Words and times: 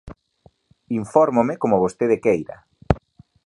Infórmome 1.01 1.53
como 1.61 1.81
vostede 1.83 2.21
queira. 2.25 2.57